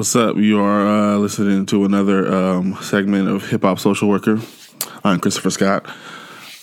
What's 0.00 0.16
up? 0.16 0.38
You 0.38 0.62
are 0.62 0.86
uh, 0.86 1.18
listening 1.18 1.66
to 1.66 1.84
another 1.84 2.32
um, 2.32 2.74
segment 2.80 3.28
of 3.28 3.50
Hip 3.50 3.60
Hop 3.64 3.78
Social 3.78 4.08
Worker. 4.08 4.40
I'm 5.04 5.20
Christopher 5.20 5.50
Scott. 5.50 5.86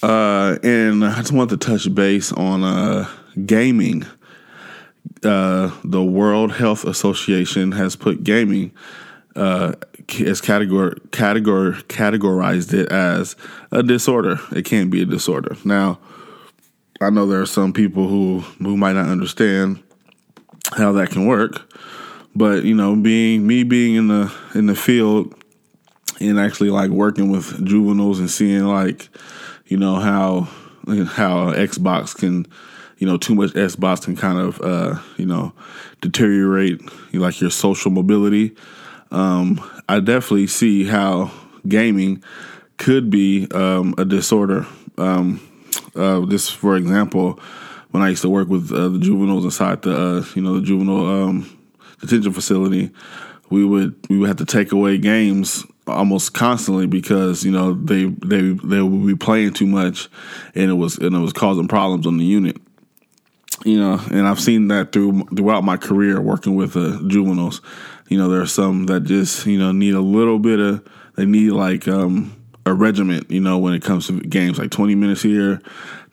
Uh, 0.01 0.57
and 0.63 1.05
I 1.05 1.17
just 1.17 1.31
want 1.31 1.51
to 1.51 1.57
touch 1.57 1.93
base 1.93 2.31
on 2.31 2.63
uh, 2.63 3.07
gaming. 3.45 4.07
Uh, 5.23 5.69
the 5.83 6.03
World 6.03 6.53
Health 6.53 6.83
Association 6.83 7.73
has 7.73 7.95
put 7.95 8.23
gaming 8.23 8.71
uh, 9.35 9.73
as 10.19 10.41
categor 10.41 10.99
categor 11.11 11.83
categorized 11.83 12.73
it 12.73 12.91
as 12.91 13.35
a 13.71 13.83
disorder. 13.83 14.39
It 14.51 14.65
can't 14.65 14.89
be 14.89 15.03
a 15.03 15.05
disorder. 15.05 15.55
Now, 15.63 15.99
I 16.99 17.11
know 17.11 17.27
there 17.27 17.41
are 17.41 17.45
some 17.45 17.71
people 17.71 18.07
who 18.07 18.39
who 18.57 18.75
might 18.77 18.93
not 18.93 19.09
understand 19.09 19.83
how 20.75 20.91
that 20.93 21.11
can 21.11 21.27
work, 21.27 21.71
but 22.37 22.63
you 22.63 22.75
know, 22.75 22.95
being 22.95 23.45
me 23.47 23.63
being 23.63 23.95
in 23.95 24.07
the 24.07 24.33
in 24.53 24.67
the 24.67 24.75
field 24.75 25.33
and 26.19 26.39
actually 26.39 26.69
like 26.69 26.89
working 26.89 27.31
with 27.31 27.65
juveniles 27.65 28.19
and 28.19 28.29
seeing 28.29 28.65
like 28.65 29.09
you 29.65 29.77
know 29.77 29.95
how 29.95 30.41
how 31.07 31.51
Xbox 31.53 32.15
can 32.15 32.45
you 32.97 33.07
know 33.07 33.17
too 33.17 33.35
much 33.35 33.51
Xbox 33.51 34.05
can 34.05 34.15
kind 34.15 34.39
of 34.39 34.61
uh, 34.61 34.99
you 35.17 35.25
know 35.25 35.51
deteriorate 36.01 36.81
like 37.13 37.41
your 37.41 37.49
social 37.49 37.91
mobility 37.91 38.55
um, 39.11 39.59
I 39.87 39.99
definitely 39.99 40.47
see 40.47 40.85
how 40.85 41.31
gaming 41.67 42.23
could 42.77 43.09
be 43.09 43.47
um, 43.51 43.95
a 43.97 44.05
disorder. 44.05 44.65
Um, 44.97 45.41
uh, 45.95 46.25
just 46.25 46.55
for 46.55 46.75
example, 46.75 47.39
when 47.91 48.03
I 48.03 48.09
used 48.09 48.21
to 48.23 48.29
work 48.29 48.47
with 48.47 48.71
uh, 48.71 48.89
the 48.89 48.99
juveniles 48.99 49.45
inside 49.45 49.81
the 49.81 49.95
uh, 49.95 50.25
you 50.35 50.41
know 50.41 50.59
the 50.59 50.65
juvenile 50.65 51.05
um, 51.05 51.56
detention 51.99 52.33
facility, 52.33 52.91
we 53.49 53.65
would 53.65 53.95
we 54.09 54.17
would 54.17 54.27
have 54.27 54.37
to 54.37 54.45
take 54.45 54.71
away 54.71 54.97
games 54.97 55.65
almost 55.85 56.33
constantly 56.33 56.85
because 56.85 57.43
you 57.43 57.51
know 57.51 57.73
they 57.73 58.05
they 58.05 58.41
they 58.51 58.81
would 58.81 59.07
be 59.07 59.15
playing 59.15 59.53
too 59.53 59.67
much, 59.67 60.09
and 60.55 60.69
it 60.69 60.75
was 60.75 60.97
and 60.97 61.15
it 61.15 61.19
was 61.19 61.33
causing 61.33 61.67
problems 61.67 62.07
on 62.07 62.17
the 62.17 62.25
unit. 62.25 62.57
You 63.65 63.79
know, 63.79 63.99
and 64.11 64.27
I've 64.27 64.39
seen 64.39 64.67
that 64.67 64.91
through 64.91 65.23
throughout 65.35 65.63
my 65.63 65.77
career 65.77 66.21
working 66.21 66.55
with 66.55 66.77
uh, 66.77 66.99
juveniles 67.07 67.61
you 68.09 68.17
know, 68.17 68.29
there 68.29 68.41
are 68.41 68.47
some 68.47 68.85
that 68.85 69.03
just, 69.03 69.45
you 69.45 69.57
know, 69.57 69.71
need 69.71 69.93
a 69.93 70.01
little 70.01 70.39
bit 70.39 70.59
of, 70.59 70.87
they 71.15 71.25
need 71.25 71.51
like 71.51 71.87
um, 71.87 72.35
a 72.67 72.73
regiment, 72.73 73.29
you 73.29 73.39
know, 73.39 73.57
when 73.57 73.73
it 73.73 73.81
comes 73.81 74.07
to 74.07 74.19
games, 74.19 74.57
like 74.57 74.71
20 74.71 74.95
minutes 74.95 75.21
here, 75.21 75.61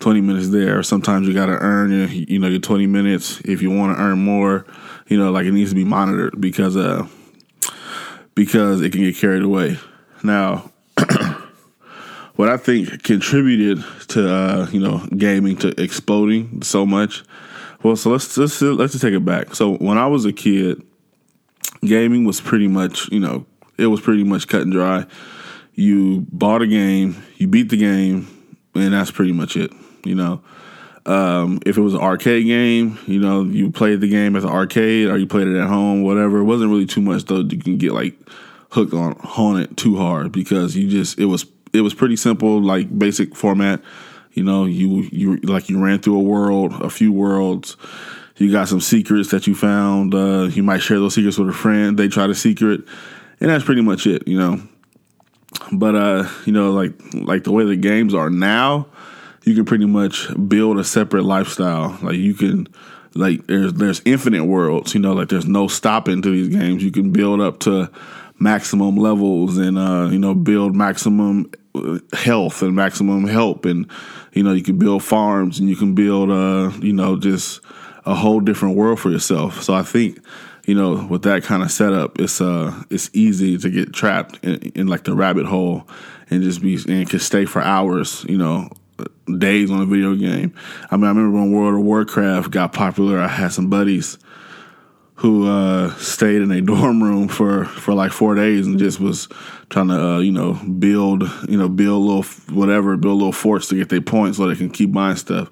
20 0.01 0.21
minutes 0.21 0.51
there. 0.51 0.83
Sometimes 0.83 1.27
you 1.27 1.35
got 1.35 1.47
to 1.47 1.59
earn, 1.59 1.91
your, 1.91 2.09
you 2.09 2.39
know, 2.39 2.49
your 2.49 2.61
20 2.61 2.87
minutes. 2.87 3.41
If 3.45 3.63
you 3.63 3.71
want 3.71 3.97
to 3.97 4.03
earn 4.03 4.25
more, 4.25 4.67
you 5.09 5.19
know, 5.19 5.31
like 5.31 5.47
it 5.47 5.53
needs 5.53 5.71
to 5.71 5.77
be 5.77 5.85
monitored 5.85 6.41
because, 6.41 6.77
uh, 6.77 7.07
because 8.35 8.81
it 8.81 8.93
can 8.93 9.03
get 9.03 9.17
carried 9.17 9.43
away. 9.43 9.79
Now, 10.23 10.71
what 12.37 12.49
I 12.49 12.57
think 12.57 13.03
contributed 13.03 13.85
to, 14.09 14.29
uh, 14.29 14.69
you 14.73 14.81
know, 14.81 15.07
gaming 15.17 15.57
to 15.59 15.81
exploding 15.81 16.63
so 16.63 16.87
much. 16.87 17.25
Well, 17.83 17.97
so 17.97 18.11
let's 18.11 18.37
let's 18.39 18.63
let's 18.63 18.93
just 18.93 19.03
take 19.03 19.13
it 19.13 19.25
back. 19.27 19.55
So 19.55 19.75
when 19.75 19.99
I 19.99 20.07
was 20.07 20.25
a 20.25 20.33
kid, 20.33 20.83
gaming 21.85 22.25
was 22.25 22.41
pretty 22.41 22.67
much, 22.67 23.11
you 23.13 23.21
know, 23.21 23.45
it 23.77 23.89
was 23.89 24.01
pretty 24.01 24.25
much 24.25 24.49
cut 24.49 24.63
and 24.63 24.73
dry. 24.73 25.05
You 25.75 26.27
bought 26.31 26.63
a 26.63 26.67
game, 26.67 27.23
you 27.37 27.49
beat 27.49 27.69
the 27.69 27.77
game, 27.77 28.29
and 28.75 28.93
that's 28.93 29.11
pretty 29.11 29.33
much 29.33 29.57
it. 29.57 29.73
You 30.05 30.15
know, 30.15 30.43
um, 31.07 31.61
if 31.67 31.77
it 31.77 31.81
was 31.81 31.95
an 31.95 32.01
arcade 32.01 32.47
game, 32.47 32.99
you 33.07 33.19
know, 33.19 33.43
you 33.43 33.71
played 33.71 34.01
the 34.01 34.09
game 34.09 34.37
at 34.37 34.43
the 34.43 34.49
arcade 34.49 35.09
or 35.09 35.17
you 35.17 35.27
played 35.27 35.49
it 35.49 35.59
at 35.59 35.69
home, 35.69 36.03
whatever. 36.03 36.39
It 36.39 36.45
wasn't 36.45 36.71
really 36.71 36.87
too 36.87 37.01
much 37.01 37.25
though. 37.25 37.41
You 37.41 37.59
can 37.59 37.79
get 37.79 37.93
like 37.93 38.17
hooked 38.71 38.95
on 38.95 39.15
on 39.37 39.61
it 39.61 39.77
too 39.77 39.97
hard 39.97 40.33
because 40.33 40.77
you 40.77 40.89
just 40.89 41.19
it 41.19 41.27
was 41.27 41.47
it 41.73 41.81
was 41.81 41.95
pretty 41.95 42.17
simple, 42.17 42.61
like 42.61 42.97
basic 42.97 43.35
format. 43.35 43.81
You 44.33 44.45
know, 44.45 44.65
you 44.65 45.09
you 45.11 45.37
like 45.39 45.69
you 45.69 45.83
ran 45.83 46.01
through 46.01 46.19
a 46.19 46.23
world, 46.23 46.73
a 46.83 46.91
few 46.91 47.13
worlds 47.13 47.77
you 48.37 48.51
got 48.51 48.69
some 48.69 48.81
secrets 48.81 49.31
that 49.31 49.47
you 49.47 49.55
found. 49.55 50.15
Uh, 50.15 50.49
you 50.51 50.63
might 50.63 50.83
share 50.83 50.99
those 50.99 51.15
secrets 51.15 51.39
with 51.39 51.49
a 51.49 51.53
friend. 51.53 51.99
They 51.99 52.09
try 52.09 52.27
to 52.27 52.35
secret, 52.35 52.83
and 53.41 53.51
that's 53.51 53.65
pretty 53.65 53.83
much 53.83 54.07
it. 54.07 54.27
You 54.27 54.39
know. 54.39 54.63
But 55.73 55.95
uh, 55.95 56.29
you 56.45 56.53
know, 56.53 56.73
like 56.73 56.93
like 57.15 57.45
the 57.45 57.53
way 57.53 57.65
the 57.65 57.77
games 57.77 58.15
are 58.15 58.31
now, 58.31 58.87
you 59.45 59.55
can 59.55 59.65
pretty 59.65 59.87
much 59.87 60.29
build 60.49 60.79
a 60.79 60.85
separate 60.85 61.25
lifestyle. 61.25 61.99
Like 62.03 62.17
you 62.17 62.35
can 62.35 62.69
like 63.15 63.47
there's 63.47 63.73
there's 63.75 64.03
infinite 64.05 64.45
worlds, 64.45 64.95
you 64.95 65.01
know, 65.01 65.13
like 65.13 65.29
there's 65.29 65.47
no 65.47 65.69
stopping 65.69 66.23
to 66.23 66.31
these 66.31 66.49
games. 66.49 66.83
You 66.83 66.91
can 66.91 67.11
build 67.11 67.41
up 67.41 67.61
to 67.61 67.91
maximum 68.39 68.97
levels 68.97 69.59
and 69.59 69.79
uh, 69.79 70.09
you 70.11 70.19
know, 70.19 70.35
build 70.35 70.75
maximum 70.75 71.51
uh, 71.75 71.99
health 72.13 72.63
and 72.63 72.75
maximum 72.75 73.27
help 73.27 73.65
and 73.65 73.89
you 74.33 74.43
know, 74.43 74.53
you 74.53 74.63
can 74.63 74.79
build 74.79 75.03
farms 75.03 75.61
and 75.61 75.69
you 75.69 75.77
can 75.77 75.95
build 75.95 76.31
uh, 76.31 76.71
you 76.81 76.93
know, 76.93 77.19
just 77.19 77.61
a 78.05 78.15
whole 78.15 78.41
different 78.41 78.77
world 78.77 79.01
for 79.01 79.11
yourself. 79.11 79.63
So 79.63 79.75
I 79.75 79.83
think 79.83 80.19
you 80.67 80.75
know 80.75 81.07
with 81.07 81.23
that 81.23 81.43
kind 81.43 81.63
of 81.63 81.71
setup, 81.71 82.19
it's 82.19 82.41
uh 82.41 82.83
it's 82.91 83.11
easy 83.13 83.59
to 83.59 83.71
get 83.71 83.93
trapped 83.93 84.43
in, 84.45 84.57
in 84.75 84.87
like 84.87 85.05
the 85.05 85.15
rabbit 85.15 85.47
hole 85.47 85.89
and 86.31 86.43
just 86.43 86.63
be 86.63 86.79
and 86.89 87.09
can 87.09 87.19
stay 87.19 87.45
for 87.45 87.63
hours. 87.63 88.25
You 88.29 88.39
know, 88.39 88.71
days 89.39 89.71
on 89.71 89.81
a 89.81 89.87
video 89.87 90.15
game. 90.15 90.55
I 90.91 90.97
mean, 90.97 91.05
I 91.05 91.09
remember 91.09 91.39
when 91.39 91.53
World 91.53 91.75
of 91.75 91.81
Warcraft 91.81 92.51
got 92.51 92.73
popular. 92.73 93.19
I 93.19 93.29
had 93.29 93.53
some 93.53 93.69
buddies 93.69 94.19
who 95.17 95.49
uh, 95.49 95.95
stayed 95.97 96.43
in 96.43 96.51
a 96.51 96.61
dorm 96.63 97.03
room 97.03 97.29
for, 97.29 97.65
for 97.65 97.95
like 97.95 98.13
four 98.13 98.35
days 98.35 98.67
and 98.67 98.79
just 98.79 99.01
was 99.01 99.29
trying 99.71 99.89
to 99.89 100.01
uh, 100.01 100.19
you 100.19 100.33
know 100.33 100.55
build 100.79 101.23
you 101.49 101.57
know 101.57 101.69
build 101.69 102.03
a 102.03 102.07
little 102.07 102.23
whatever 102.55 102.97
build 102.97 103.19
little 103.19 103.33
forts 103.33 103.69
to 103.69 103.75
get 103.75 103.89
their 103.89 104.01
points 104.01 104.39
so 104.39 104.47
they 104.47 104.57
can 104.57 104.71
keep 104.71 104.93
buying 104.93 105.17
stuff. 105.17 105.51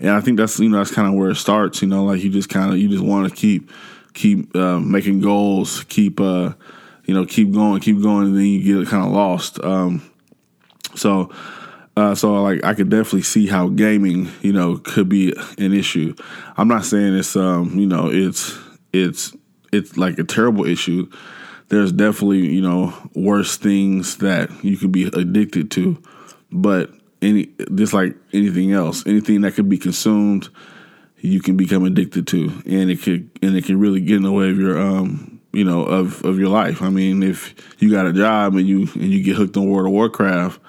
And 0.00 0.10
I 0.10 0.20
think 0.20 0.38
that's 0.38 0.58
you 0.58 0.68
know 0.68 0.78
that's 0.78 0.94
kind 0.94 1.08
of 1.08 1.14
where 1.14 1.30
it 1.30 1.36
starts. 1.36 1.82
You 1.82 1.88
know, 1.88 2.04
like 2.04 2.22
you 2.22 2.30
just 2.30 2.48
kind 2.48 2.72
of 2.72 2.78
you 2.78 2.88
just 2.88 3.04
want 3.04 3.28
to 3.28 3.34
keep 3.34 3.70
keep 4.14 4.54
uh, 4.56 4.80
making 4.80 5.20
goals, 5.20 5.84
keep 5.84 6.20
uh, 6.20 6.52
you 7.04 7.14
know 7.14 7.24
keep 7.24 7.52
going, 7.52 7.80
keep 7.80 8.00
going, 8.02 8.28
and 8.28 8.36
then 8.36 8.44
you 8.44 8.82
get 8.82 8.90
kind 8.90 9.04
of 9.04 9.12
lost. 9.12 9.62
Um, 9.62 10.02
so. 10.94 11.30
Uh, 11.96 12.14
so 12.14 12.32
like 12.40 12.64
I 12.64 12.72
could 12.72 12.88
definitely 12.88 13.22
see 13.22 13.46
how 13.46 13.68
gaming, 13.68 14.30
you 14.40 14.52
know, 14.52 14.78
could 14.78 15.08
be 15.08 15.34
an 15.58 15.74
issue. 15.74 16.14
I'm 16.56 16.68
not 16.68 16.84
saying 16.84 17.14
it's 17.16 17.36
um, 17.36 17.78
you 17.78 17.86
know, 17.86 18.08
it's 18.08 18.56
it's 18.92 19.34
it's 19.72 19.96
like 19.96 20.18
a 20.18 20.24
terrible 20.24 20.64
issue. 20.64 21.10
There's 21.68 21.92
definitely, 21.92 22.46
you 22.48 22.62
know, 22.62 22.94
worse 23.14 23.56
things 23.56 24.18
that 24.18 24.50
you 24.64 24.76
could 24.76 24.92
be 24.92 25.04
addicted 25.08 25.70
to. 25.72 26.00
But 26.50 26.90
any 27.22 27.50
just 27.74 27.92
like 27.92 28.16
anything 28.32 28.72
else, 28.72 29.06
anything 29.06 29.42
that 29.42 29.54
could 29.54 29.68
be 29.68 29.78
consumed, 29.78 30.48
you 31.20 31.40
can 31.40 31.56
become 31.56 31.84
addicted 31.84 32.26
to, 32.28 32.50
and 32.66 32.90
it 32.90 33.02
could 33.02 33.30
and 33.42 33.56
it 33.56 33.64
can 33.64 33.78
really 33.78 34.00
get 34.00 34.16
in 34.16 34.22
the 34.22 34.32
way 34.32 34.50
of 34.50 34.58
your 34.58 34.78
um 34.78 35.40
you 35.52 35.64
know 35.64 35.84
of 35.84 36.24
of 36.24 36.38
your 36.38 36.48
life. 36.48 36.82
I 36.82 36.88
mean, 36.88 37.22
if 37.22 37.54
you 37.80 37.90
got 37.90 38.06
a 38.06 38.12
job 38.12 38.54
and 38.54 38.66
you 38.66 38.88
and 38.94 39.10
you 39.10 39.22
get 39.22 39.36
hooked 39.36 39.56
on 39.56 39.68
World 39.68 39.86
of 39.86 39.92
Warcraft, 39.92 40.60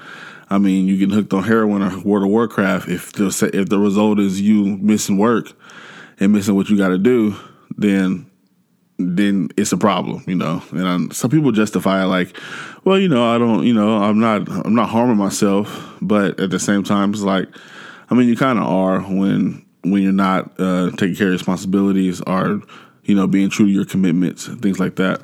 I 0.50 0.57
mean, 0.57 0.88
you 0.88 0.98
get 0.98 1.13
hooked 1.13 1.33
on 1.33 1.44
heroin 1.44 1.81
or 1.81 2.00
World 2.01 2.25
of 2.25 2.30
Warcraft. 2.30 2.89
If 2.89 3.13
the 3.13 3.27
if 3.53 3.69
the 3.69 3.80
result 3.80 4.19
is 4.19 4.42
you 4.42 4.77
missing 4.77 5.18
work 5.18 5.53
and 6.19 6.33
missing 6.33 6.56
what 6.56 6.69
you 6.69 6.77
got 6.77 6.89
to 6.89 6.97
do, 6.97 7.36
then 7.77 8.30
then 8.97 9.50
it's 9.57 9.71
a 9.71 9.77
problem, 9.77 10.24
you 10.27 10.36
know. 10.36 10.62
And 10.71 10.88
I'm, 10.88 11.12
some 11.12 11.31
people 11.31 11.51
justify 11.51 12.04
it 12.04 12.07
like, 12.07 12.38
well, 12.83 13.00
you 13.00 13.07
know, 13.07 13.33
I 13.33 13.38
don't, 13.38 13.65
you 13.65 13.74
know, 13.74 13.97
I'm 13.97 14.19
not, 14.19 14.47
I'm 14.50 14.75
not 14.75 14.89
harming 14.89 15.18
myself, 15.18 15.95
but 16.01 16.39
at 16.39 16.50
the 16.51 16.59
same 16.59 16.83
time, 16.83 17.12
it's 17.12 17.21
like, 17.21 17.47
I 18.09 18.15
mean, 18.15 18.27
you 18.27 18.36
kind 18.36 18.59
of 18.59 18.65
are 18.65 19.00
when 19.00 19.65
when 19.83 20.04
you're 20.04 20.12
not 20.12 20.51
uh, 20.60 20.92
taking 20.92 21.16
care 21.16 21.28
of 21.28 21.33
responsibilities 21.33 22.22
or, 22.22 22.62
you 23.04 23.16
know, 23.16 23.28
being 23.28 23.50
true 23.50 23.66
to 23.66 23.72
your 23.72 23.86
commitments, 23.86 24.48
things 24.48 24.80
like 24.80 24.95
that. 24.95 25.22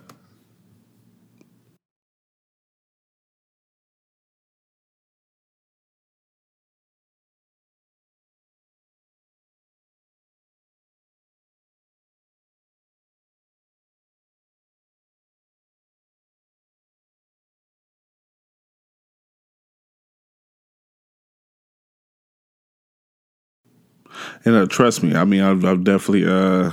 And 24.45 24.55
uh, 24.55 24.65
trust 24.67 25.03
me, 25.03 25.15
I 25.15 25.25
mean, 25.25 25.41
I've, 25.41 25.65
I've 25.65 25.83
definitely, 25.83 26.25
uh, 26.25 26.71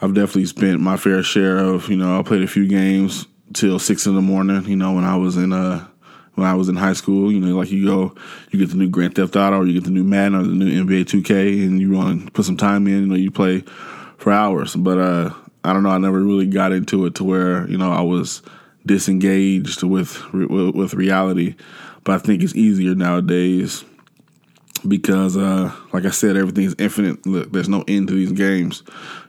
I've 0.00 0.14
definitely 0.14 0.46
spent 0.46 0.80
my 0.80 0.96
fair 0.96 1.22
share 1.22 1.58
of, 1.58 1.88
you 1.88 1.96
know, 1.96 2.18
I 2.18 2.22
played 2.22 2.42
a 2.42 2.48
few 2.48 2.66
games 2.66 3.26
till 3.52 3.78
six 3.78 4.06
in 4.06 4.14
the 4.14 4.20
morning. 4.20 4.64
You 4.64 4.76
know, 4.76 4.92
when 4.92 5.04
I 5.04 5.16
was 5.16 5.36
in, 5.36 5.52
uh, 5.52 5.86
when 6.34 6.46
I 6.46 6.54
was 6.54 6.68
in 6.68 6.76
high 6.76 6.94
school, 6.94 7.30
you 7.30 7.40
know, 7.40 7.56
like 7.56 7.70
you 7.70 7.84
go, 7.84 8.14
you 8.50 8.58
get 8.58 8.70
the 8.70 8.76
new 8.76 8.88
Grand 8.88 9.14
Theft 9.14 9.36
Auto, 9.36 9.58
or 9.58 9.66
you 9.66 9.74
get 9.74 9.84
the 9.84 9.90
new 9.90 10.04
Madden, 10.04 10.34
or 10.34 10.42
the 10.42 10.52
new 10.52 10.84
NBA 10.84 11.04
2K, 11.04 11.64
and 11.66 11.80
you 11.80 11.92
want 11.92 12.24
to 12.24 12.30
put 12.32 12.44
some 12.44 12.56
time 12.56 12.86
in. 12.86 13.00
You 13.02 13.06
know, 13.06 13.14
you 13.14 13.30
play 13.30 13.60
for 14.16 14.32
hours. 14.32 14.74
But 14.74 14.98
uh, 14.98 15.34
I 15.64 15.72
don't 15.72 15.82
know. 15.82 15.90
I 15.90 15.98
never 15.98 16.20
really 16.20 16.46
got 16.46 16.72
into 16.72 17.04
it 17.06 17.14
to 17.16 17.24
where 17.24 17.68
you 17.68 17.76
know 17.76 17.92
I 17.92 18.00
was 18.00 18.42
disengaged 18.86 19.82
with 19.82 20.32
with 20.32 20.94
reality. 20.94 21.54
But 22.04 22.14
I 22.14 22.18
think 22.18 22.42
it's 22.42 22.56
easier 22.56 22.94
nowadays 22.94 23.84
because, 24.86 25.36
uh, 25.36 25.72
like 25.92 26.04
I 26.04 26.10
said, 26.10 26.36
everything's 26.36 26.74
infinite. 26.78 27.24
Look, 27.26 27.52
there's 27.52 27.68
no 27.68 27.84
end 27.88 28.08
to 28.08 28.14
these 28.14 28.32
games. 28.32 28.82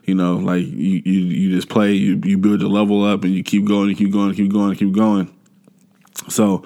You 0.04 0.14
know, 0.14 0.36
like 0.36 0.66
you, 0.66 1.02
you, 1.04 1.20
you 1.20 1.54
just 1.54 1.68
play, 1.68 1.92
you, 1.92 2.20
you 2.24 2.38
build 2.38 2.60
your 2.60 2.70
level 2.70 3.04
up, 3.04 3.24
and 3.24 3.34
you 3.34 3.42
keep 3.42 3.66
going, 3.66 3.88
you 3.88 3.96
keep 3.96 4.12
going, 4.12 4.34
keep 4.34 4.52
going, 4.52 4.76
keep 4.76 4.92
going. 4.92 5.34
So, 6.28 6.64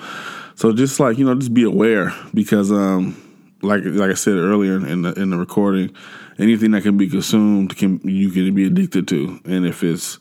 so 0.54 0.72
just 0.72 0.98
like 1.00 1.18
you 1.18 1.24
know, 1.24 1.34
just 1.34 1.54
be 1.54 1.64
aware 1.64 2.12
because, 2.34 2.72
um, 2.72 3.16
like 3.62 3.82
like 3.84 4.10
I 4.10 4.14
said 4.14 4.34
earlier 4.34 4.74
in 4.74 5.02
the 5.02 5.12
in 5.14 5.30
the 5.30 5.36
recording, 5.36 5.94
anything 6.38 6.70
that 6.72 6.82
can 6.82 6.96
be 6.96 7.08
consumed 7.08 7.76
can 7.76 8.00
you 8.04 8.30
can 8.30 8.54
be 8.54 8.66
addicted 8.66 9.08
to, 9.08 9.40
and 9.44 9.66
if 9.66 9.82
it's 9.82 10.18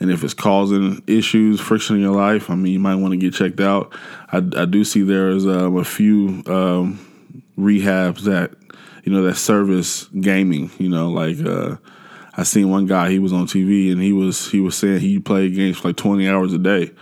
and 0.00 0.10
if 0.10 0.22
it's 0.22 0.34
causing 0.34 1.02
issues, 1.06 1.60
friction 1.60 1.96
in 1.96 2.02
your 2.02 2.14
life, 2.14 2.50
I 2.50 2.54
mean, 2.54 2.72
you 2.72 2.78
might 2.78 2.94
want 2.96 3.12
to 3.12 3.16
get 3.16 3.34
checked 3.34 3.60
out. 3.60 3.92
I, 4.30 4.38
I 4.38 4.64
do 4.64 4.84
see 4.84 5.02
there's 5.02 5.46
um, 5.46 5.76
a 5.76 5.84
few 5.84 6.42
um, 6.46 7.00
rehabs 7.58 8.20
that 8.20 8.52
you 9.04 9.12
know 9.12 9.22
that 9.22 9.36
service 9.36 10.04
gaming. 10.20 10.70
You 10.78 10.88
know, 10.88 11.10
like 11.10 11.40
uh, 11.44 11.76
I 12.36 12.44
seen 12.44 12.70
one 12.70 12.86
guy 12.86 13.10
he 13.10 13.18
was 13.18 13.32
on 13.32 13.46
TV 13.46 13.90
and 13.92 14.00
he 14.00 14.12
was 14.12 14.50
he 14.50 14.60
was 14.60 14.76
saying 14.76 15.00
he 15.00 15.18
played 15.18 15.54
games 15.54 15.78
for 15.78 15.88
like 15.88 15.96
twenty 15.96 16.28
hours 16.28 16.52
a 16.52 16.58
day. 16.58 16.92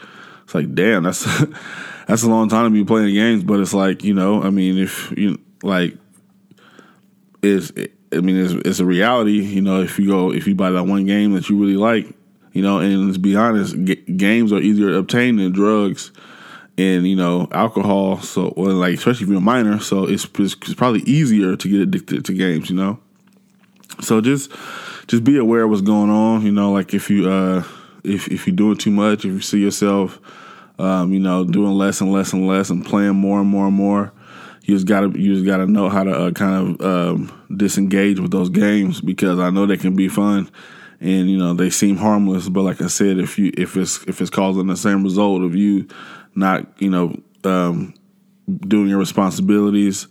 It's 0.45 0.55
like 0.55 0.75
damn, 0.75 1.03
that's 1.03 1.25
that's 2.07 2.23
a 2.23 2.31
long 2.31 2.49
time 2.49 2.65
to 2.65 2.71
be 2.71 2.85
playing 2.85 3.15
games. 3.15 3.45
But 3.45 3.61
it's 3.61 3.75
like 3.75 4.03
you 4.03 4.15
know, 4.15 4.43
I 4.43 4.51
mean, 4.51 4.79
if 4.79 5.13
you 5.17 5.39
like, 5.63 5.97
is 7.43 7.73
I 8.13 8.21
mean, 8.21 8.37
it's, 8.37 8.53
it's 8.67 8.79
a 8.81 8.87
reality. 8.87 9.43
You 9.43 9.63
know, 9.63 9.83
if 9.83 9.99
you 9.99 10.09
go 10.09 10.33
if 10.33 10.47
you 10.47 10.55
buy 10.55 10.71
that 10.71 10.85
one 10.85 11.05
game 11.05 11.35
that 11.35 11.49
you 11.49 11.59
really 11.59 11.77
like, 11.77 12.07
you 12.53 12.63
know, 12.63 12.79
and 12.79 13.07
let's 13.07 13.19
be 13.19 13.37
honest, 13.37 13.75
g- 13.85 13.97
games 13.97 14.53
are 14.53 14.61
easier 14.61 14.91
to 14.91 14.97
obtain 14.97 15.37
than 15.37 15.53
drugs 15.53 16.13
and 16.79 17.07
you 17.07 17.17
know 17.17 17.49
alcohol. 17.53 18.21
So, 18.21 18.49
or 18.49 18.69
like 18.69 18.95
especially 18.95 19.25
if 19.25 19.29
you're 19.29 19.39
a 19.39 19.43
minor, 19.43 19.81
so 19.81 20.05
it's, 20.05 20.25
it's, 20.39 20.55
it's 20.55 20.75
probably 20.75 21.01
easier 21.01 21.57
to 21.57 21.69
get 21.69 21.81
addicted 21.81 22.25
to 22.25 22.33
games. 22.33 22.71
You 22.71 22.77
know, 22.77 22.99
so 24.01 24.21
just 24.21 24.51
just 25.07 25.25
be 25.25 25.39
aware 25.39 25.63
of 25.63 25.71
what's 25.71 25.83
going 25.83 26.11
on. 26.11 26.45
You 26.45 26.53
know, 26.53 26.73
like 26.73 26.95
if 26.95 27.11
you 27.11 27.29
uh 27.31 27.65
if 28.05 28.29
if 28.29 28.47
you're 28.47 28.57
doing 28.57 28.77
too 28.77 28.91
much, 28.91 29.25
if 29.25 29.33
you 29.33 29.41
see 29.41 29.61
yourself, 29.61 30.21
um, 30.79 31.13
you 31.13 31.21
know, 31.21 31.45
doing 31.45 31.73
less 31.73 32.01
and 32.01 32.13
less 32.13 32.33
and 32.33 32.47
less 32.47 32.71
and 32.71 32.85
playing 32.85 33.17
more 33.17 33.41
and 33.41 33.49
more 33.49 33.67
and 33.67 33.77
more. 33.77 34.13
You 34.63 34.75
just 34.75 34.87
gotta 34.89 35.17
you 35.19 35.35
just 35.35 35.47
gotta 35.47 35.67
know 35.67 35.89
how 35.89 36.03
to 36.03 36.11
uh, 36.11 36.31
kind 36.33 36.81
of 36.81 36.85
um, 36.85 37.43
disengage 37.57 38.19
with 38.19 38.33
those 38.33 38.49
games 38.49 39.01
because 39.01 39.39
I 39.39 39.51
know 39.51 39.65
they 39.65 39.77
can 39.77 39.95
be 39.95 40.09
fun 40.09 40.51
and 41.01 41.31
you 41.31 41.39
know 41.39 41.55
they 41.55 41.71
seem 41.71 41.97
harmless. 41.97 42.49
But 42.49 42.63
like 42.63 42.83
I 42.83 42.89
said, 42.89 43.19
if 43.19 43.39
you 43.39 43.53
if 43.57 43.77
it's 43.77 44.03
if 44.09 44.21
it's 44.21 44.31
causing 44.31 44.67
the 44.67 44.77
same 44.77 45.05
result 45.05 45.43
of 45.43 45.55
you 45.55 45.87
not 46.37 46.81
you 46.81 46.91
know 46.91 47.21
um, 47.45 47.95
doing 48.61 48.89
your 48.89 48.99
responsibilities, 48.99 50.07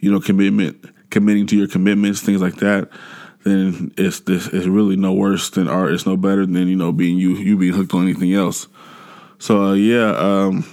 you 0.00 0.10
know 0.10 0.20
commitment 0.20 0.84
committing 1.10 1.46
to 1.46 1.56
your 1.56 1.68
commitments, 1.68 2.20
things 2.20 2.40
like 2.40 2.56
that, 2.56 2.88
then 3.44 3.92
it's 3.96 4.20
this 4.20 4.46
it's 4.48 4.66
really 4.66 4.96
no 4.96 5.12
worse 5.12 5.50
than 5.50 5.68
art. 5.68 5.92
It's 5.92 6.06
no 6.06 6.16
better 6.16 6.44
than 6.44 6.68
you 6.68 6.76
know 6.76 6.92
being 6.92 7.18
you 7.18 7.36
you 7.36 7.56
being 7.56 7.72
hooked 7.72 7.94
on 7.94 8.02
anything 8.02 8.34
else. 8.34 8.66
So 9.38 9.62
uh, 9.62 9.74
yeah, 9.74 10.10
um, 10.16 10.64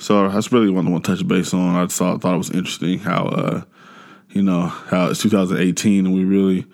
so 0.00 0.28
that's 0.28 0.52
really 0.52 0.70
what 0.70 0.84
I 0.84 0.90
want 0.90 1.04
to 1.04 1.14
touch 1.14 1.26
base 1.26 1.54
on. 1.54 1.76
I 1.76 1.86
saw 1.86 2.18
thought 2.18 2.34
it 2.34 2.38
was 2.38 2.50
interesting 2.50 2.98
how 2.98 3.26
uh, 3.26 3.62
you 4.30 4.42
know 4.42 4.66
how 4.66 5.10
it's 5.10 5.22
2018 5.22 6.06
and 6.06 6.14
we 6.14 6.24
really 6.24 6.66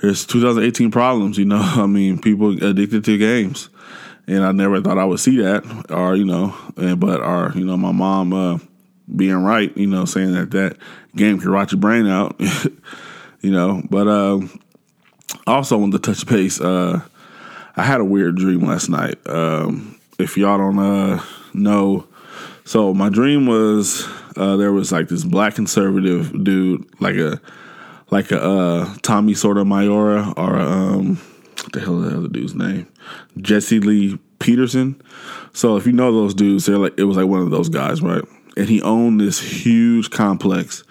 there's 0.00 0.24
2018 0.26 0.90
problems. 0.90 1.36
You 1.36 1.44
know, 1.44 1.60
I 1.62 1.86
mean 1.86 2.20
people 2.20 2.52
addicted 2.64 3.04
to 3.04 3.18
games 3.18 3.68
and 4.30 4.44
I 4.44 4.52
never 4.52 4.80
thought 4.80 4.96
I 4.96 5.04
would 5.04 5.18
see 5.18 5.38
that, 5.38 5.90
or 5.90 6.14
you 6.14 6.24
know, 6.24 6.54
and, 6.76 7.00
but 7.00 7.20
our 7.20 7.52
you 7.56 7.64
know 7.64 7.76
my 7.76 7.90
mom 7.90 8.32
uh, 8.32 8.58
being 9.14 9.42
right, 9.42 9.76
you 9.76 9.88
know, 9.88 10.04
saying 10.04 10.32
that 10.34 10.52
that 10.52 10.76
game 11.16 11.40
can 11.40 11.50
rot 11.50 11.72
your 11.72 11.80
brain 11.80 12.06
out, 12.06 12.40
you 13.40 13.50
know. 13.50 13.82
But 13.90 14.06
uh, 14.06 14.40
also 15.48 15.78
wanted 15.78 16.02
to 16.02 16.12
touch 16.12 16.26
base. 16.26 16.60
Uh, 16.60 17.00
I 17.76 17.82
had 17.82 18.00
a 18.00 18.04
weird 18.04 18.36
dream 18.36 18.60
last 18.60 18.88
night. 18.88 19.18
Um, 19.26 19.98
if 20.20 20.36
y'all 20.36 20.58
don't 20.58 20.78
uh, 20.78 21.24
know, 21.52 22.06
so 22.64 22.94
my 22.94 23.08
dream 23.08 23.46
was 23.46 24.06
uh, 24.36 24.56
there 24.56 24.72
was 24.72 24.92
like 24.92 25.08
this 25.08 25.24
black 25.24 25.56
conservative 25.56 26.44
dude, 26.44 26.86
like 27.00 27.16
a 27.16 27.40
like 28.10 28.30
a 28.30 28.40
uh, 28.40 28.94
Tommy 29.02 29.34
Sotomayor 29.34 30.34
or 30.36 30.56
um, 30.56 31.20
what 31.64 31.72
the 31.72 31.80
hell 31.80 32.02
is 32.02 32.10
the 32.10 32.16
other 32.18 32.28
dude's 32.28 32.54
name? 32.54 32.86
Jesse 33.38 33.80
Lee 33.80 34.18
Peterson. 34.38 35.00
So 35.52 35.76
if 35.76 35.86
you 35.86 35.92
know 35.92 36.12
those 36.12 36.34
dudes, 36.34 36.66
they're 36.66 36.78
like 36.78 36.98
it 36.98 37.04
was 37.04 37.16
like 37.16 37.26
one 37.26 37.42
of 37.42 37.50
those 37.50 37.68
guys, 37.68 38.02
right? 38.02 38.24
And 38.56 38.68
he 38.68 38.82
owned 38.82 39.20
this 39.20 39.40
huge 39.40 40.10
complex, 40.10 40.82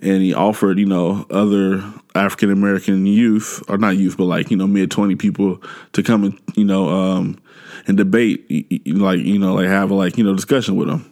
and 0.00 0.22
he 0.22 0.32
offered 0.34 0.78
you 0.78 0.86
know 0.86 1.26
other 1.30 1.82
African 2.14 2.50
American 2.50 3.06
youth 3.06 3.62
or 3.68 3.78
not 3.78 3.96
youth, 3.96 4.16
but 4.16 4.24
like 4.24 4.50
you 4.50 4.56
know 4.56 4.66
mid 4.66 4.90
twenty 4.90 5.16
people 5.16 5.62
to 5.92 6.02
come 6.02 6.24
and 6.24 6.38
you 6.54 6.64
know 6.64 6.88
um, 6.88 7.40
and 7.86 7.96
debate, 7.96 8.46
like 8.86 9.20
you 9.20 9.38
know 9.38 9.54
like 9.54 9.66
have 9.66 9.90
a 9.90 9.94
like 9.94 10.16
you 10.18 10.24
know 10.24 10.34
discussion 10.34 10.76
with 10.76 10.88
him. 10.88 11.10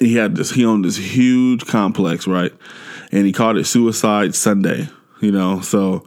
He 0.00 0.14
had 0.14 0.34
this. 0.36 0.50
He 0.50 0.64
owned 0.64 0.84
this 0.84 0.96
huge 0.96 1.66
complex, 1.66 2.26
right? 2.26 2.52
And 3.12 3.24
he 3.24 3.32
called 3.32 3.56
it 3.56 3.64
Suicide 3.64 4.34
Sunday. 4.34 4.88
You 5.20 5.32
know, 5.32 5.60
so 5.60 6.04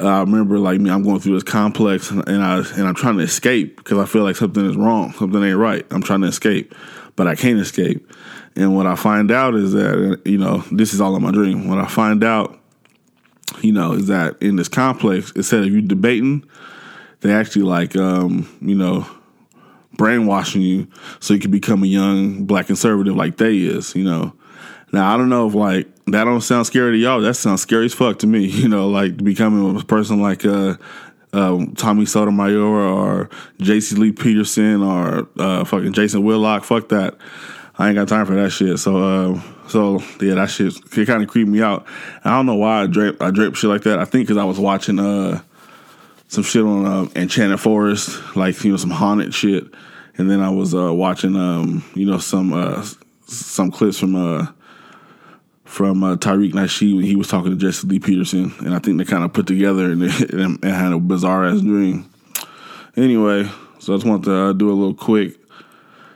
uh, 0.00 0.08
I 0.08 0.20
remember 0.20 0.58
like 0.58 0.80
me, 0.80 0.90
I'm 0.90 1.02
going 1.02 1.20
through 1.20 1.34
this 1.34 1.44
complex 1.44 2.10
and, 2.10 2.22
I 2.28 2.58
and 2.58 2.88
I'm 2.88 2.94
trying 2.94 3.16
to 3.18 3.22
escape 3.22 3.76
because 3.76 3.98
I 3.98 4.06
feel 4.06 4.24
like 4.24 4.36
something 4.36 4.66
is 4.66 4.76
wrong, 4.76 5.12
something 5.12 5.42
ain't 5.42 5.58
right. 5.58 5.86
I'm 5.90 6.02
trying 6.02 6.22
to 6.22 6.26
escape, 6.26 6.74
but 7.14 7.28
I 7.28 7.34
can't 7.36 7.60
escape. 7.60 8.10
And 8.56 8.74
what 8.74 8.86
I 8.86 8.96
find 8.96 9.30
out 9.30 9.54
is 9.54 9.72
that 9.72 10.22
you 10.24 10.38
know 10.38 10.58
this 10.72 10.94
is 10.94 11.00
all 11.00 11.14
in 11.16 11.22
my 11.22 11.30
dream. 11.30 11.68
What 11.68 11.78
I 11.78 11.86
find 11.86 12.24
out, 12.24 12.58
you 13.60 13.72
know, 13.72 13.92
is 13.92 14.08
that 14.08 14.40
in 14.40 14.56
this 14.56 14.68
complex, 14.68 15.32
it 15.36 15.44
said 15.44 15.64
if 15.64 15.72
you're 15.72 15.82
debating, 15.82 16.44
they 17.20 17.32
actually 17.32 17.62
like 17.62 17.96
um, 17.96 18.48
you 18.60 18.74
know 18.74 19.06
brainwashing 19.96 20.60
you 20.60 20.88
so 21.20 21.34
you 21.34 21.40
can 21.40 21.52
become 21.52 21.84
a 21.84 21.86
young 21.86 22.44
black 22.44 22.66
conservative 22.66 23.14
like 23.14 23.36
they 23.36 23.58
is. 23.58 23.94
You 23.94 24.04
know, 24.04 24.32
now 24.94 25.12
I 25.12 25.16
don't 25.16 25.28
know 25.28 25.46
if 25.46 25.54
like 25.54 25.88
that 26.06 26.24
don't 26.24 26.40
sound 26.40 26.66
scary 26.66 26.92
to 26.92 26.98
y'all. 26.98 27.20
That 27.20 27.34
sounds 27.34 27.62
scary 27.62 27.86
as 27.86 27.94
fuck 27.94 28.18
to 28.20 28.26
me. 28.26 28.46
You 28.64 28.68
know, 28.68 28.88
like 28.88 29.16
becoming 29.16 29.78
a 29.78 29.84
person 29.84 30.20
like 30.20 30.44
uh, 30.46 30.76
uh, 31.32 31.66
Tommy 31.76 32.06
Sotomayor 32.06 32.62
or 32.62 33.28
Jesse 33.60 33.96
Lee 33.96 34.12
Peterson 34.12 34.82
or 34.82 35.28
uh, 35.38 35.64
fucking 35.64 35.92
Jason 35.92 36.24
Whitlock. 36.24 36.64
Fuck 36.64 36.88
that. 36.88 37.16
I 37.76 37.88
ain't 37.88 37.96
got 37.96 38.08
time 38.08 38.24
for 38.24 38.36
that 38.36 38.50
shit. 38.50 38.78
So, 38.78 38.96
uh, 38.96 39.40
so 39.68 39.98
yeah, 40.20 40.34
that 40.34 40.50
shit 40.50 40.74
it 40.96 41.06
kind 41.06 41.22
of 41.22 41.28
creeped 41.28 41.50
me 41.50 41.60
out. 41.60 41.86
I 42.24 42.30
don't 42.30 42.46
know 42.46 42.54
why 42.54 42.82
I 42.82 42.86
drape 42.86 43.20
I 43.20 43.30
drape 43.30 43.56
shit 43.56 43.68
like 43.70 43.82
that. 43.82 43.98
I 43.98 44.04
think 44.04 44.26
because 44.26 44.38
I 44.40 44.44
was 44.44 44.58
watching 44.58 44.98
uh 44.98 45.42
some 46.28 46.44
shit 46.44 46.64
on 46.64 46.86
uh, 46.86 47.08
Enchanted 47.16 47.60
Forest, 47.60 48.36
like 48.36 48.62
you 48.64 48.70
know 48.70 48.76
some 48.76 48.90
haunted 48.90 49.34
shit, 49.34 49.64
and 50.16 50.30
then 50.30 50.40
I 50.40 50.50
was 50.50 50.74
uh, 50.74 50.92
watching 50.92 51.36
um 51.36 51.84
you 51.94 52.06
know 52.06 52.18
some 52.18 52.52
uh 52.52 52.86
some 53.26 53.70
clips 53.70 53.98
from 53.98 54.14
uh 54.14 54.46
from 55.64 56.04
uh, 56.04 56.16
Tariq 56.16 56.52
Nasheed 56.52 56.96
when 56.96 57.04
he 57.04 57.16
was 57.16 57.28
talking 57.28 57.50
to 57.50 57.56
Jesse 57.56 57.86
Lee 57.86 57.98
Peterson, 57.98 58.52
and 58.60 58.74
I 58.74 58.78
think 58.78 58.98
they 58.98 59.04
kind 59.04 59.24
of 59.24 59.32
put 59.32 59.46
together 59.46 59.90
and, 59.90 60.02
and, 60.32 60.64
and 60.64 60.64
had 60.64 60.92
a 60.92 60.98
bizarre 60.98 61.46
ass 61.46 61.60
dream. 61.60 62.10
Anyway, 62.96 63.44
so 63.78 63.92
I 63.92 63.96
just 63.96 64.06
want 64.06 64.24
to 64.24 64.34
uh, 64.34 64.52
do 64.52 64.70
a 64.70 64.72
little 64.72 64.94
quick 64.94 65.36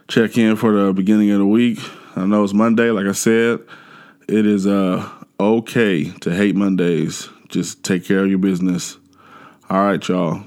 check 0.07 0.39
in 0.39 0.57
for 0.57 0.73
the 0.73 0.93
beginning 0.93 1.31
of 1.31 1.39
the 1.39 1.47
week. 1.47 1.79
I 2.17 2.25
know 2.25 2.45
it's 2.45 2.53
Monday, 2.53 2.91
like 2.91 3.07
I 3.07 3.13
said. 3.13 3.61
It 4.29 4.47
is 4.47 4.67
uh, 4.67 5.09
okay 5.41 6.11
to 6.11 6.31
hate 6.31 6.55
Mondays. 6.55 7.29
Just 7.49 7.83
take 7.83 8.05
care 8.05 8.25
of 8.25 8.29
your 8.29 8.39
business. 8.39 8.99
All 9.71 9.85
right, 9.85 10.07
y'all. 10.07 10.43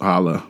Holla. 0.00 0.44